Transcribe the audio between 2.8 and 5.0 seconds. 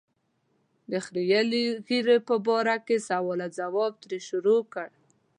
کې سوال او ځواب ترې شروع کړ.